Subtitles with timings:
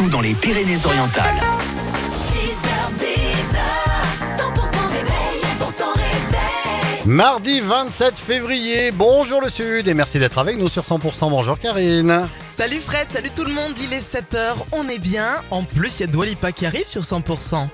[0.00, 1.40] partout dans les Pyrénées-Orientales.
[2.32, 3.06] 6h10,
[4.24, 7.06] 100% réveil, 100% réveil.
[7.06, 11.30] Mardi 27 février, bonjour le Sud et merci d'être avec nous sur 100%.
[11.30, 12.28] Bonjour Karine.
[12.56, 15.36] Salut Fred, salut tout le monde, il est 7h, on est bien.
[15.50, 17.66] En plus, il y a Dwalipa qui arrive sur 100%.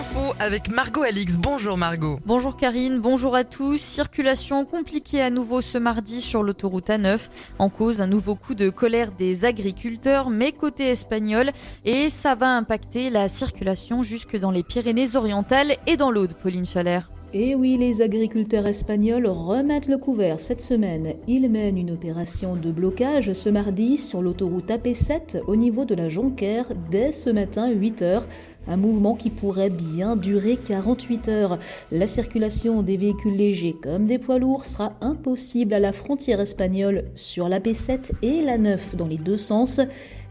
[0.00, 1.36] Infos avec Margot Alix.
[1.36, 2.20] Bonjour Margot.
[2.24, 3.78] Bonjour Karine, bonjour à tous.
[3.78, 7.18] Circulation compliquée à nouveau ce mardi sur l'autoroute A9.
[7.58, 11.50] En cause, un nouveau coup de colère des agriculteurs, mais côté espagnol.
[11.84, 17.10] Et ça va impacter la circulation jusque dans les Pyrénées-Orientales et dans l'Aude, Pauline Chalère.
[17.32, 21.14] Et oui, les agriculteurs espagnols remettent le couvert cette semaine.
[21.28, 26.08] Ils mènent une opération de blocage ce mardi sur l'autoroute AP7 au niveau de la
[26.08, 28.26] Jonquère dès ce matin 8 heures.
[28.70, 31.58] Un mouvement qui pourrait bien durer 48 heures.
[31.90, 37.06] La circulation des véhicules légers comme des poids lourds sera impossible à la frontière espagnole
[37.16, 39.80] sur la P7 et la 9 dans les deux sens.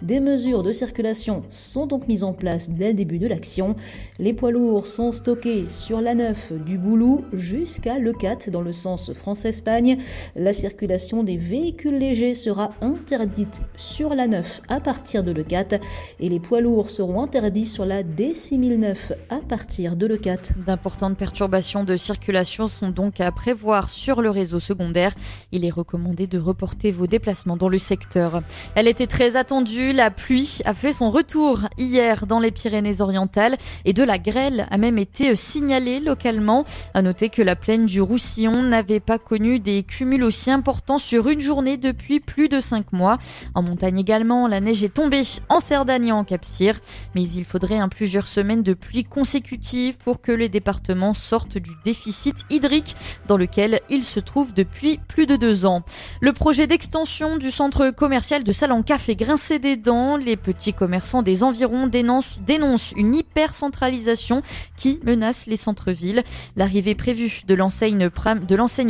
[0.01, 3.75] Des mesures de circulation sont donc mises en place dès le début de l'action.
[4.17, 8.71] Les poids lourds sont stockés sur la 9 du Boulou jusqu'à Le 4 dans le
[8.71, 9.97] sens France-Espagne.
[10.37, 15.81] La circulation des véhicules légers sera interdite sur la 9 à partir de Le 4
[16.21, 20.53] et les poids lourds seront interdits sur la D6009 à partir de Le 4.
[20.67, 25.15] D'importantes perturbations de circulation sont donc à prévoir sur le réseau secondaire.
[25.51, 28.43] Il est recommandé de reporter vos déplacements dans le secteur.
[28.75, 29.93] Elle était très attendue.
[29.93, 34.77] La pluie a fait son retour hier dans les Pyrénées-Orientales et de la grêle a
[34.77, 36.65] même été signalée localement.
[36.93, 41.29] À noter que la plaine du Roussillon n'avait pas connu des cumuls aussi importants sur
[41.29, 43.17] une journée depuis plus de cinq mois.
[43.55, 46.79] En montagne également, la neige est tombée en Cerdagne et en Cap-Cyr,
[47.15, 51.69] mais il faudrait un plusieurs semaines de pluie consécutives pour que les départements sortent du
[51.85, 52.95] déficit hydrique
[53.27, 55.83] dans lequel ils se trouvent depuis plus de deux ans.
[56.19, 60.17] Le projet d'extension du centre commercial de Salanca fait grincer des dents.
[60.17, 64.41] Les petits commerçants des environs dénoncent, dénoncent une hyper-centralisation
[64.75, 66.23] qui menace les centres-villes.
[66.55, 68.09] L'arrivée prévue de l'enseigne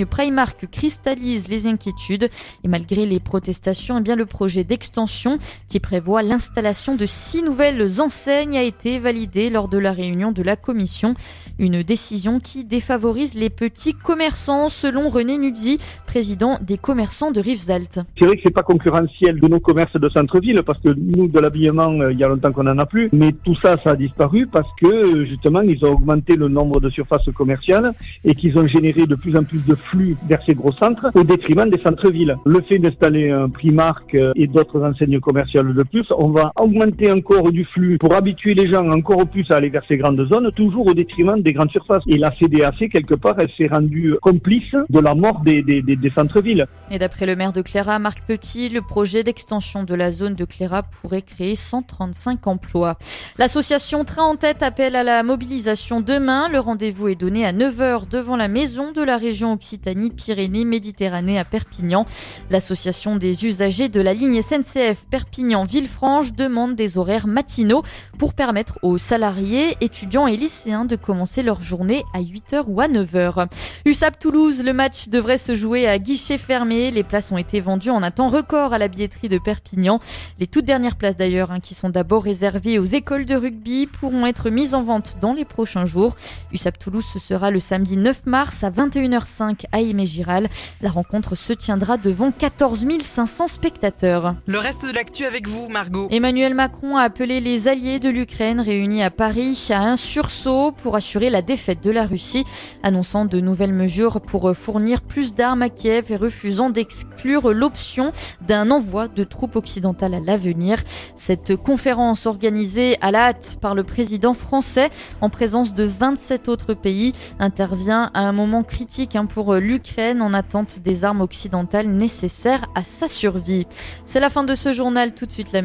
[0.06, 2.30] Primark cristallise les inquiétudes
[2.64, 8.00] et malgré les protestations, eh bien le projet d'extension qui prévoit l'installation de six nouvelles
[8.00, 9.09] enseignes a été validé
[9.52, 11.16] lors de la réunion de la commission.
[11.58, 18.00] Une décision qui défavorise les petits commerçants selon René Nudzi, président des commerçants de Rivesaltes.
[18.18, 21.40] C'est vrai que c'est pas concurrentiel de nos commerces de centre-ville parce que nous, de
[21.40, 23.10] l'habillement, euh, il y a longtemps qu'on en a plus.
[23.12, 26.80] Mais tout ça, ça a disparu parce que euh, justement, ils ont augmenté le nombre
[26.80, 27.94] de surfaces commerciales
[28.24, 31.24] et qu'ils ont généré de plus en plus de flux vers ces gros centres au
[31.24, 32.38] détriment des centres-villes.
[32.46, 37.12] Le fait d'installer un Primark euh, et d'autres enseignes commerciales de plus, on va augmenter
[37.12, 40.52] encore du flux pour habituer les gens encore plus à aller vers ces grandes zones,
[40.52, 42.04] toujours au détriment des grandes surfaces.
[42.08, 45.96] Et la CDAC, quelque part, elle s'est rendue complice de la mort des, des, des,
[45.96, 46.68] des centres-villes.
[46.92, 50.46] Et d'après le maire de Cléra, Marc Petit, le projet d'extension de la zone de
[50.46, 52.98] Cléra pourrait créer 135 emplois.
[53.38, 56.50] L'association Train en tête appelle à la mobilisation demain.
[56.50, 62.06] Le rendez-vous est donné à 9h devant la maison de la région Occitanie-Pyrénées-Méditerranée à Perpignan.
[62.50, 67.84] L'association des usagers de la ligne SNCF Perpignan-Villefranche demande des horaires matinaux
[68.18, 72.88] pour permettre aux salariés, étudiants et lycéens de commencer leur journée à 8h ou à
[72.88, 73.48] 9h.
[73.86, 76.92] USAP Toulouse, le match devrait se jouer à guichet fermé.
[76.92, 80.00] Les places ont été vendues en un temps record à la billetterie de Perpignan.
[80.40, 84.26] Les toutes dernières places d'ailleurs, hein, qui sont d'abord réservées aux écoles de rugby, pourront
[84.26, 86.16] être mises en vente dans les prochains jours.
[86.52, 90.50] USAP Toulouse, ce sera le samedi 9 mars à 21h05 à Aimé-Giral.
[90.82, 94.36] La rencontre se tiendra devant 14 500 spectateurs.
[94.46, 96.08] Le reste de l'actu avec vous Margot.
[96.12, 100.96] Emmanuel Macron a appelé les alliés de l'Ukraine réunis à Paris à un sursaut pour
[100.96, 102.46] assurer la défaite de la Russie,
[102.82, 108.14] annonçant de nouvelles mesures pour fournir plus d'armes à Kiev et refusant d'exclure l'option
[108.48, 110.82] d'un envoi de troupes occidentales à l'avenir.
[111.18, 114.90] Cette conférence organisée à la hâte par le président français
[115.20, 120.34] en présence de 27 autres pays intervient à un moment critique hein, pour l'Ukraine en
[120.34, 123.68] attente des armes occidentales nécessaires à sa survie.
[124.06, 125.62] C'est la fin de ce journal, tout de suite la